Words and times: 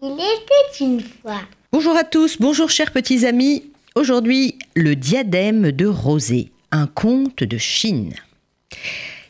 Il 0.00 0.12
était 0.12 0.84
une 0.84 1.00
fois. 1.00 1.40
Bonjour 1.72 1.96
à 1.96 2.04
tous, 2.04 2.38
bonjour 2.38 2.70
chers 2.70 2.92
petits 2.92 3.26
amis. 3.26 3.72
Aujourd'hui, 3.96 4.56
le 4.76 4.94
diadème 4.94 5.72
de 5.72 5.86
Rosée, 5.86 6.52
un 6.70 6.86
conte 6.86 7.42
de 7.42 7.58
Chine. 7.58 8.14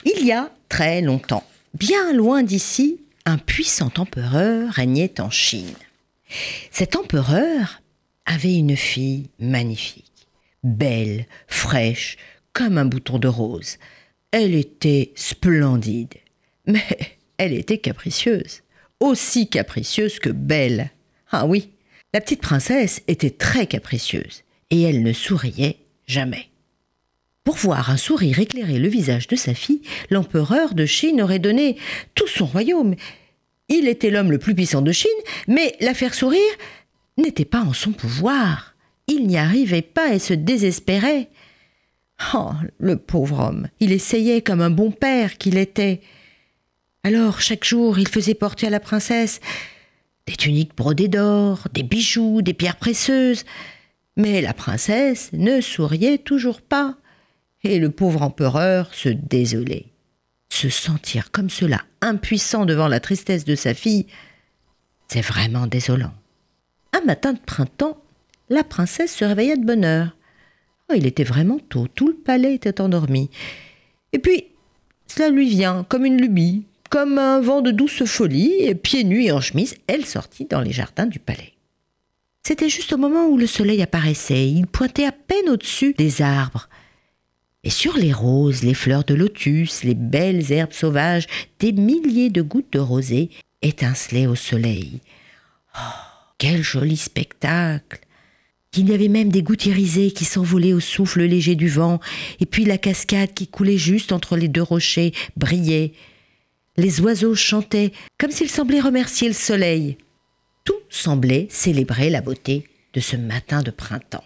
Il 0.04 0.26
y 0.26 0.32
a 0.32 0.50
très 0.68 1.00
longtemps, 1.00 1.44
bien 1.72 2.12
loin 2.12 2.42
d'ici, 2.42 3.00
un 3.24 3.38
puissant 3.38 3.90
empereur 3.96 4.70
régnait 4.70 5.22
en 5.22 5.30
Chine. 5.30 5.72
Cet 6.70 6.96
empereur 6.96 7.80
avait 8.26 8.54
une 8.54 8.76
fille 8.76 9.30
magnifique, 9.38 10.28
belle, 10.64 11.24
fraîche, 11.46 12.18
comme 12.52 12.76
un 12.76 12.84
bouton 12.84 13.18
de 13.18 13.28
rose. 13.28 13.78
Elle 14.32 14.54
était 14.54 15.12
splendide, 15.14 16.12
mais 16.66 17.16
elle 17.38 17.54
était 17.54 17.78
capricieuse, 17.78 18.60
aussi 19.00 19.48
capricieuse 19.48 20.18
que 20.18 20.30
belle. 20.30 20.90
Ah 21.30 21.46
oui, 21.46 21.70
la 22.14 22.20
petite 22.20 22.40
princesse 22.40 23.02
était 23.06 23.30
très 23.30 23.66
capricieuse, 23.66 24.44
et 24.70 24.82
elle 24.82 25.02
ne 25.02 25.12
souriait 25.12 25.78
jamais. 26.06 26.48
Pour 27.44 27.56
voir 27.56 27.90
un 27.90 27.96
sourire 27.96 28.40
éclairer 28.40 28.78
le 28.78 28.88
visage 28.88 29.26
de 29.26 29.36
sa 29.36 29.54
fille, 29.54 29.82
l'empereur 30.10 30.74
de 30.74 30.84
Chine 30.84 31.22
aurait 31.22 31.38
donné 31.38 31.76
tout 32.14 32.26
son 32.26 32.46
royaume. 32.46 32.94
Il 33.68 33.88
était 33.88 34.10
l'homme 34.10 34.30
le 34.30 34.38
plus 34.38 34.54
puissant 34.54 34.82
de 34.82 34.92
Chine, 34.92 35.10
mais 35.46 35.74
la 35.80 35.94
faire 35.94 36.14
sourire 36.14 36.40
n'était 37.16 37.44
pas 37.44 37.62
en 37.62 37.72
son 37.72 37.92
pouvoir. 37.92 38.74
Il 39.06 39.26
n'y 39.26 39.38
arrivait 39.38 39.82
pas 39.82 40.12
et 40.14 40.18
se 40.18 40.34
désespérait. 40.34 41.28
Oh, 42.34 42.50
le 42.78 42.96
pauvre 42.96 43.40
homme, 43.40 43.68
il 43.80 43.92
essayait 43.92 44.42
comme 44.42 44.60
un 44.60 44.70
bon 44.70 44.90
père 44.90 45.38
qu'il 45.38 45.56
était. 45.56 46.00
Alors, 47.04 47.40
chaque 47.40 47.64
jour, 47.64 47.98
il 47.98 48.08
faisait 48.08 48.34
porter 48.34 48.66
à 48.66 48.70
la 48.70 48.80
princesse 48.80 49.40
des 50.26 50.36
tuniques 50.36 50.76
brodées 50.76 51.08
d'or, 51.08 51.68
des 51.72 51.82
bijoux, 51.82 52.42
des 52.42 52.54
pierres 52.54 52.76
précieuses. 52.76 53.44
Mais 54.16 54.42
la 54.42 54.52
princesse 54.52 55.30
ne 55.32 55.60
souriait 55.60 56.18
toujours 56.18 56.60
pas, 56.60 56.96
et 57.62 57.78
le 57.78 57.90
pauvre 57.90 58.22
empereur 58.22 58.92
se 58.92 59.08
désolait. 59.08 59.86
Se 60.50 60.68
sentir 60.68 61.30
comme 61.30 61.50
cela, 61.50 61.82
impuissant 62.00 62.66
devant 62.66 62.88
la 62.88 63.00
tristesse 63.00 63.44
de 63.44 63.54
sa 63.54 63.74
fille, 63.74 64.06
c'est 65.08 65.20
vraiment 65.20 65.66
désolant. 65.66 66.12
Un 66.92 67.04
matin 67.06 67.32
de 67.32 67.38
printemps, 67.38 68.02
la 68.50 68.64
princesse 68.64 69.14
se 69.14 69.24
réveilla 69.24 69.56
de 69.56 69.64
bonne 69.64 69.84
heure. 69.84 70.16
Oh, 70.90 70.94
il 70.96 71.06
était 71.06 71.24
vraiment 71.24 71.58
tôt, 71.58 71.86
tout 71.86 72.08
le 72.08 72.14
palais 72.14 72.54
était 72.54 72.80
endormi. 72.80 73.30
Et 74.12 74.18
puis, 74.18 74.46
cela 75.06 75.30
lui 75.30 75.48
vient 75.48 75.84
comme 75.84 76.04
une 76.04 76.20
lubie, 76.20 76.66
comme 76.90 77.18
un 77.18 77.40
vent 77.40 77.60
de 77.60 77.70
douce 77.70 78.04
folie, 78.04 78.74
pieds 78.74 79.04
nus 79.04 79.24
et 79.24 79.32
en 79.32 79.40
chemise, 79.40 79.76
elle 79.86 80.06
sortit 80.06 80.46
dans 80.46 80.60
les 80.60 80.72
jardins 80.72 81.06
du 81.06 81.18
palais. 81.18 81.54
C'était 82.46 82.68
juste 82.68 82.92
au 82.92 82.96
moment 82.96 83.26
où 83.26 83.36
le 83.36 83.46
soleil 83.46 83.82
apparaissait, 83.82 84.48
il 84.48 84.66
pointait 84.66 85.04
à 85.04 85.12
peine 85.12 85.50
au-dessus 85.50 85.94
des 85.98 86.22
arbres. 86.22 86.68
Et 87.64 87.70
sur 87.70 87.96
les 87.96 88.12
roses, 88.12 88.62
les 88.62 88.74
fleurs 88.74 89.04
de 89.04 89.14
lotus, 89.14 89.84
les 89.84 89.94
belles 89.94 90.50
herbes 90.52 90.72
sauvages, 90.72 91.26
des 91.58 91.72
milliers 91.72 92.30
de 92.30 92.40
gouttes 92.40 92.72
de 92.72 92.78
rosée 92.78 93.30
étincelaient 93.60 94.26
au 94.26 94.34
soleil. 94.34 95.00
Oh, 95.76 95.80
quel 96.38 96.62
joli 96.62 96.96
spectacle 96.96 98.00
Il 98.76 98.88
y 98.88 98.94
avait 98.94 99.08
même 99.08 99.30
des 99.30 99.42
gouttes 99.42 99.66
irisées 99.66 100.12
qui 100.12 100.24
s'envolaient 100.24 100.72
au 100.72 100.80
souffle 100.80 101.22
léger 101.22 101.56
du 101.56 101.68
vent, 101.68 102.00
et 102.40 102.46
puis 102.46 102.64
la 102.64 102.78
cascade 102.78 103.34
qui 103.34 103.48
coulait 103.48 103.76
juste 103.76 104.12
entre 104.12 104.36
les 104.36 104.48
deux 104.48 104.62
rochers 104.62 105.12
brillait. 105.36 105.92
Les 106.78 107.00
oiseaux 107.00 107.34
chantaient 107.34 107.92
comme 108.18 108.30
s'ils 108.30 108.48
semblaient 108.48 108.80
remercier 108.80 109.26
le 109.26 109.34
soleil. 109.34 109.98
Tout 110.62 110.78
semblait 110.88 111.48
célébrer 111.50 112.08
la 112.08 112.20
beauté 112.20 112.68
de 112.94 113.00
ce 113.00 113.16
matin 113.16 113.62
de 113.62 113.72
printemps. 113.72 114.24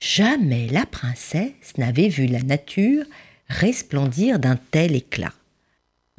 Jamais 0.00 0.66
la 0.66 0.86
princesse 0.86 1.78
n'avait 1.78 2.08
vu 2.08 2.26
la 2.26 2.42
nature 2.42 3.04
resplendir 3.48 4.40
d'un 4.40 4.56
tel 4.56 4.96
éclat. 4.96 5.32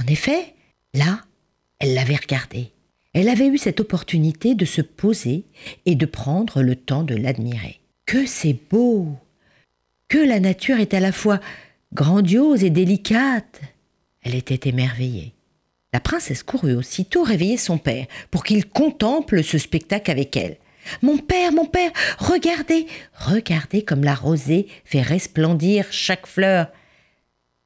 En 0.02 0.08
effet, 0.08 0.54
là, 0.94 1.26
elle 1.80 1.94
l'avait 1.94 2.16
regardé. 2.16 2.72
Elle 3.14 3.28
avait 3.28 3.48
eu 3.48 3.58
cette 3.58 3.82
opportunité 3.82 4.56
de 4.56 4.64
se 4.64 4.82
poser 4.82 5.44
et 5.86 5.96
de 5.96 6.06
prendre 6.06 6.62
le 6.62 6.78
temps 6.78 7.04
de 7.04 7.16
l'admirer. 7.16 7.82
Que 8.06 8.26
c'est 8.26 8.58
beau 8.72 9.18
Que 10.08 10.20
la 10.20 10.40
nature 10.40 10.80
est 10.80 10.94
à 10.94 11.02
la 11.02 11.12
fois 11.12 11.42
grandiose 11.94 12.64
et 12.64 12.70
délicate 12.70 13.60
Elle 14.28 14.36
était 14.36 14.68
émerveillée. 14.68 15.32
La 15.94 16.02
princesse 16.02 16.44
courut 16.44 16.76
aussitôt 16.76 17.24
réveiller 17.24 17.56
son 17.56 17.78
père 17.78 18.08
pour 18.30 18.44
qu'il 18.44 18.68
contemple 18.68 19.42
ce 19.42 19.58
spectacle 19.58 20.12
avec 20.12 20.36
elle. 20.36 20.58
Mon 21.02 21.18
père, 21.18 21.54
mon 21.54 21.64
père, 21.64 21.92
regardez, 22.20 22.88
regardez 23.14 23.84
comme 23.84 24.04
la 24.04 24.16
rosée 24.16 24.68
fait 24.84 25.02
resplendir 25.02 25.86
chaque 25.92 26.28
fleur. 26.28 26.68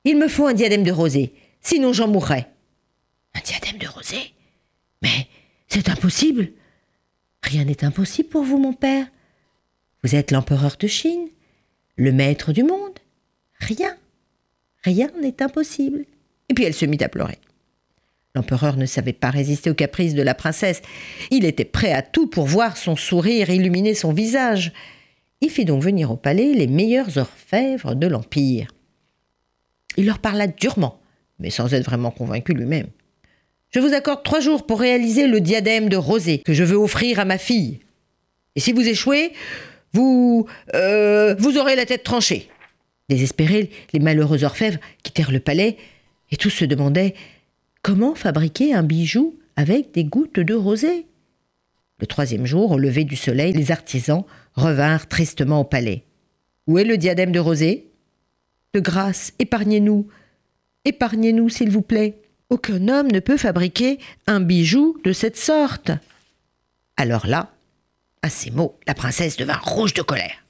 Il 0.04 0.20
me 0.20 0.28
faut 0.28 0.46
un 0.46 0.54
diadème 0.54 0.84
de 0.84 0.92
rosée, 0.92 1.34
sinon 1.62 1.94
j'en 1.94 2.08
mourrai. 2.08 2.46
Un 3.34 3.42
diadème 3.42 3.80
de 3.80 3.88
rosée? 3.88 4.32
Mais 5.02 5.28
c'est 5.68 5.90
impossible. 5.90 6.52
Rien 7.42 7.64
n'est 7.64 7.84
impossible 7.84 8.30
pour 8.30 8.44
vous, 8.44 8.60
mon 8.60 8.74
père. 8.74 9.08
Vous 10.04 10.14
êtes 10.14 10.30
l'empereur 10.30 10.76
de 10.80 10.86
Chine, 10.86 11.28
le 11.96 12.12
maître 12.12 12.54
du 12.54 12.62
monde. 12.62 13.00
Rien, 13.60 13.98
rien 14.84 15.10
n'est 15.20 15.42
impossible. 15.42 16.06
Et 16.52 16.54
puis 16.54 16.66
elle 16.66 16.74
se 16.74 16.86
mit 16.86 17.02
à 17.02 17.08
pleurer. 17.08 17.38
L'empereur 18.36 18.76
ne 18.76 18.86
savait 18.86 19.14
pas 19.14 19.30
résister 19.30 19.70
aux 19.70 19.74
caprices 19.74 20.16
de 20.16 20.22
la 20.22 20.34
princesse. 20.34 20.82
Il 21.30 21.46
était 21.46 21.64
prêt 21.64 21.94
à 21.94 22.02
tout 22.02 22.28
pour 22.28 22.46
voir 22.46 22.76
son 22.76 22.98
sourire 22.98 23.50
illuminer 23.50 23.94
son 23.94 24.12
visage. 24.12 24.74
Il 25.40 25.50
fit 25.50 25.64
donc 25.64 25.82
venir 25.82 26.12
au 26.12 26.18
palais 26.18 26.52
les 26.52 26.68
meilleurs 26.68 27.18
orfèvres 27.18 27.96
de 27.96 28.06
l'Empire. 28.06 28.68
Il 29.96 30.08
leur 30.08 30.20
parla 30.20 30.48
durement, 30.48 31.00
mais 31.40 31.52
sans 31.52 31.74
être 31.74 31.86
vraiment 31.86 32.12
convaincu 32.12 32.54
lui-même. 32.54 32.88
Je 33.74 33.80
vous 33.80 33.94
accorde 33.94 34.24
trois 34.24 34.42
jours 34.42 34.66
pour 34.66 34.82
réaliser 34.82 35.28
le 35.28 35.40
diadème 35.40 35.88
de 35.88 35.96
rosée 35.96 36.40
que 36.40 36.54
je 36.54 36.66
veux 36.66 36.76
offrir 36.76 37.18
à 37.22 37.24
ma 37.24 37.38
fille. 37.38 37.80
Et 38.58 38.60
si 38.60 38.74
vous 38.74 38.86
échouez, 38.86 39.32
vous. 39.94 40.48
Euh, 40.76 41.34
vous 41.40 41.58
aurez 41.58 41.78
la 41.78 41.86
tête 41.86 42.04
tranchée. 42.04 42.50
Désespérés, 43.08 43.70
les 43.94 44.02
malheureux 44.02 44.44
orfèvres 44.44 44.80
quittèrent 45.02 45.32
le 45.32 45.40
palais 45.40 45.78
et 46.32 46.38
tous 46.38 46.50
se 46.50 46.66
demandaient 46.66 47.14
comment 47.82 48.16
fabriquer 48.16 48.74
un 48.74 48.84
bijou 48.84 49.38
avec 49.56 49.92
des 49.94 50.04
gouttes 50.04 50.40
de 50.40 50.54
rosée? 50.54 51.06
Le 52.00 52.08
troisième 52.08 52.46
jour, 52.46 52.72
au 52.72 52.80
lever 52.80 53.04
du 53.04 53.16
soleil, 53.16 53.54
les 53.54 53.72
artisans 53.72 54.24
revinrent 54.56 55.08
tristement 55.08 55.62
au 55.62 55.64
palais. 55.64 56.04
Où 56.68 56.80
est 56.80 56.84
le 56.84 56.98
diadème 56.98 57.32
de 57.32 57.40
rosée? 57.40 57.88
De 58.74 58.80
grâce, 58.80 59.34
épargnez-nous. 59.38 60.08
Épargnez-nous, 60.86 61.50
s'il 61.50 61.70
vous 61.70 61.82
plaît. 61.82 62.18
Aucun 62.50 62.88
homme 62.88 63.12
ne 63.12 63.20
peut 63.20 63.38
fabriquer 63.38 64.00
un 64.28 64.40
bijou 64.40 64.98
de 65.04 65.14
cette 65.14 65.38
sorte. 65.38 65.92
Alors 66.98 67.28
là, 67.28 67.52
à 68.22 68.30
ces 68.30 68.52
mots, 68.52 68.78
la 68.88 68.94
princesse 68.94 69.38
devint 69.38 69.60
rouge 69.62 69.94
de 69.94 70.02
colère. 70.02 70.41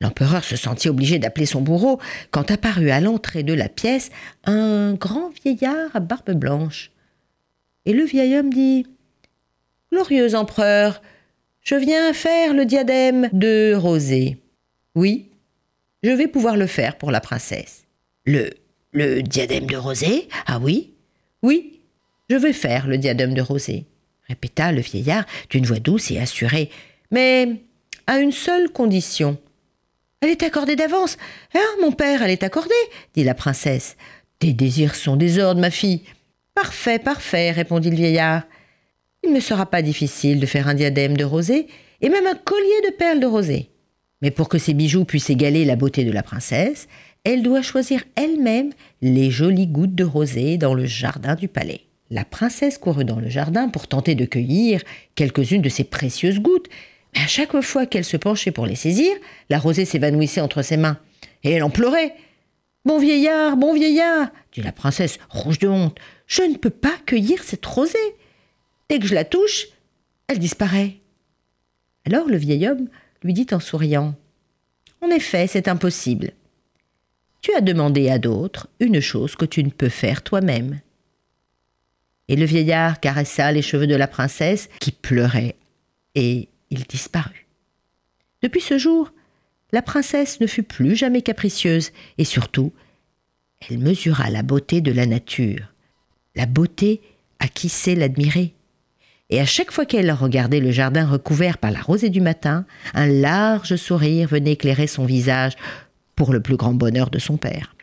L'empereur 0.00 0.44
se 0.44 0.56
sentit 0.56 0.88
obligé 0.88 1.18
d'appeler 1.18 1.46
son 1.46 1.60
bourreau 1.60 2.00
quand 2.30 2.50
apparut 2.50 2.90
à 2.90 3.00
l'entrée 3.00 3.42
de 3.42 3.52
la 3.52 3.68
pièce 3.68 4.10
un 4.44 4.94
grand 4.94 5.30
vieillard 5.44 5.90
à 5.94 6.00
barbe 6.00 6.32
blanche. 6.32 6.90
Et 7.84 7.92
le 7.92 8.04
vieil 8.04 8.36
homme 8.36 8.52
dit 8.52 8.86
Glorieux 9.92 10.34
empereur, 10.34 11.02
je 11.62 11.74
viens 11.74 12.12
faire 12.12 12.54
le 12.54 12.64
diadème 12.64 13.28
de 13.32 13.74
rosée. 13.74 14.38
Oui, 14.94 15.28
je 16.02 16.10
vais 16.10 16.28
pouvoir 16.28 16.56
le 16.56 16.66
faire 16.66 16.96
pour 16.96 17.10
la 17.10 17.20
princesse. 17.20 17.84
Le 18.24 18.50
le 18.92 19.22
diadème 19.22 19.66
de 19.66 19.76
rosée? 19.76 20.28
Ah 20.46 20.58
oui? 20.60 20.94
Oui, 21.42 21.80
je 22.28 22.36
vais 22.36 22.52
faire 22.52 22.86
le 22.86 22.98
diadème 22.98 23.34
de 23.34 23.40
rosée, 23.40 23.86
répéta 24.28 24.72
le 24.72 24.80
vieillard 24.80 25.24
d'une 25.48 25.64
voix 25.64 25.78
douce 25.78 26.10
et 26.10 26.18
assurée, 26.18 26.70
mais 27.10 27.62
à 28.06 28.18
une 28.18 28.32
seule 28.32 28.70
condition. 28.70 29.38
Elle 30.20 30.30
est 30.30 30.42
accordée 30.42 30.76
d'avance. 30.76 31.16
Ah, 31.54 31.58
mon 31.80 31.92
père, 31.92 32.22
elle 32.22 32.30
est 32.30 32.42
accordée, 32.42 32.74
dit 33.14 33.24
la 33.24 33.34
princesse. 33.34 33.96
Tes 34.38 34.52
désirs 34.52 34.94
sont 34.94 35.16
des 35.16 35.38
ordres, 35.38 35.60
ma 35.60 35.70
fille. 35.70 36.02
Parfait, 36.54 36.98
parfait, 36.98 37.52
répondit 37.52 37.90
le 37.90 37.96
vieillard. 37.96 38.42
Il 39.24 39.32
ne 39.32 39.40
sera 39.40 39.66
pas 39.66 39.80
difficile 39.80 40.38
de 40.38 40.46
faire 40.46 40.68
un 40.68 40.74
diadème 40.74 41.16
de 41.16 41.24
rosée 41.24 41.68
et 42.02 42.08
même 42.10 42.26
un 42.26 42.34
collier 42.34 42.80
de 42.86 42.94
perles 42.96 43.20
de 43.20 43.26
rosée. 43.26 43.70
Mais 44.20 44.30
pour 44.30 44.50
que 44.50 44.58
ces 44.58 44.74
bijoux 44.74 45.06
puissent 45.06 45.30
égaler 45.30 45.64
la 45.64 45.76
beauté 45.76 46.04
de 46.04 46.12
la 46.12 46.22
princesse, 46.22 46.88
elle 47.24 47.42
doit 47.42 47.62
choisir 47.62 48.04
elle-même 48.16 48.72
les 49.00 49.30
jolies 49.30 49.66
gouttes 49.66 49.94
de 49.94 50.04
rosée 50.04 50.58
dans 50.58 50.74
le 50.74 50.84
jardin 50.84 51.34
du 51.34 51.48
palais. 51.48 51.82
La 52.10 52.24
princesse 52.24 52.76
courut 52.76 53.04
dans 53.04 53.20
le 53.20 53.28
jardin 53.28 53.68
pour 53.68 53.86
tenter 53.86 54.14
de 54.14 54.24
cueillir 54.24 54.82
quelques-unes 55.14 55.62
de 55.62 55.68
ces 55.68 55.84
précieuses 55.84 56.40
gouttes, 56.40 56.68
mais 57.14 57.22
à 57.22 57.26
chaque 57.26 57.60
fois 57.60 57.86
qu'elle 57.86 58.04
se 58.04 58.16
penchait 58.16 58.52
pour 58.52 58.66
les 58.66 58.76
saisir, 58.76 59.10
la 59.48 59.58
rosée 59.58 59.84
s'évanouissait 59.84 60.40
entre 60.40 60.62
ses 60.62 60.76
mains. 60.76 60.98
et 61.42 61.52
elle 61.52 61.62
en 61.62 61.70
pleurait. 61.70 62.14
Bon 62.84 62.98
vieillard, 62.98 63.56
bon 63.56 63.74
vieillard, 63.74 64.28
dit 64.52 64.62
la 64.62 64.72
princesse, 64.72 65.18
rouge 65.28 65.58
de 65.58 65.68
honte, 65.68 65.98
je 66.26 66.42
ne 66.42 66.56
peux 66.56 66.70
pas 66.70 66.96
cueillir 67.04 67.42
cette 67.42 67.66
rosée. 67.66 67.98
Dès 68.88 68.98
que 68.98 69.06
je 69.06 69.14
la 69.14 69.24
touche, 69.24 69.66
elle 70.28 70.38
disparaît. 70.38 70.96
Alors 72.06 72.26
le 72.26 72.36
vieil 72.36 72.68
homme 72.68 72.88
lui 73.22 73.34
dit 73.34 73.46
en 73.52 73.60
souriant 73.60 74.14
En 75.02 75.08
effet, 75.08 75.46
c'est 75.46 75.68
impossible. 75.68 76.32
Tu 77.42 77.52
as 77.54 77.60
demandé 77.60 78.08
à 78.10 78.18
d'autres 78.18 78.68
une 78.80 79.00
chose 79.00 79.34
que 79.34 79.44
tu 79.44 79.62
ne 79.64 79.70
peux 79.70 79.88
faire 79.88 80.22
toi-même. 80.22 80.80
Et 82.28 82.36
le 82.36 82.44
vieillard 82.44 83.00
caressa 83.00 83.50
les 83.50 83.62
cheveux 83.62 83.86
de 83.86 83.96
la 83.96 84.06
princesse 84.06 84.68
qui 84.78 84.92
pleurait, 84.92 85.56
et 86.14 86.48
il 86.70 86.84
disparut. 86.84 87.46
Depuis 88.42 88.60
ce 88.60 88.78
jour, 88.78 89.12
la 89.72 89.82
princesse 89.82 90.40
ne 90.40 90.46
fut 90.46 90.62
plus 90.62 90.96
jamais 90.96 91.22
capricieuse, 91.22 91.90
et 92.18 92.24
surtout, 92.24 92.72
elle 93.68 93.78
mesura 93.78 94.30
la 94.30 94.42
beauté 94.42 94.80
de 94.80 94.92
la 94.92 95.06
nature, 95.06 95.72
la 96.34 96.46
beauté 96.46 97.00
à 97.38 97.48
qui 97.48 97.68
sait 97.68 97.94
l'admirer. 97.94 98.54
Et 99.28 99.40
à 99.40 99.46
chaque 99.46 99.70
fois 99.70 99.86
qu'elle 99.86 100.10
regardait 100.10 100.60
le 100.60 100.72
jardin 100.72 101.06
recouvert 101.06 101.58
par 101.58 101.70
la 101.70 101.80
rosée 101.80 102.10
du 102.10 102.20
matin, 102.20 102.64
un 102.94 103.06
large 103.06 103.76
sourire 103.76 104.28
venait 104.28 104.52
éclairer 104.52 104.88
son 104.88 105.04
visage 105.04 105.54
pour 106.16 106.32
le 106.32 106.40
plus 106.40 106.56
grand 106.56 106.74
bonheur 106.74 107.10
de 107.10 107.18
son 107.18 107.36
père. 107.36 107.76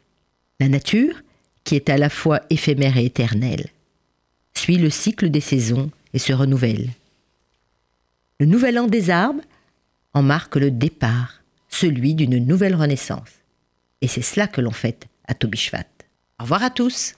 La 0.59 0.67
nature, 0.67 1.21
qui 1.63 1.75
est 1.75 1.89
à 1.89 1.97
la 1.97 2.09
fois 2.09 2.41
éphémère 2.49 2.97
et 2.97 3.05
éternelle, 3.05 3.67
suit 4.55 4.77
le 4.77 4.89
cycle 4.89 5.29
des 5.29 5.39
saisons 5.39 5.89
et 6.13 6.19
se 6.19 6.33
renouvelle. 6.33 6.89
Le 8.39 8.45
nouvel 8.45 8.77
an 8.77 8.85
des 8.85 9.09
arbres 9.09 9.41
en 10.13 10.21
marque 10.21 10.57
le 10.57 10.69
départ, 10.69 11.41
celui 11.69 12.13
d'une 12.13 12.37
nouvelle 12.37 12.75
renaissance. 12.75 13.41
Et 14.01 14.07
c'est 14.07 14.21
cela 14.21 14.47
que 14.47 14.61
l'on 14.61 14.71
fête 14.71 15.07
à 15.27 15.33
Tobishvat. 15.33 15.87
Au 16.39 16.43
revoir 16.43 16.61
à 16.61 16.69
tous 16.69 17.15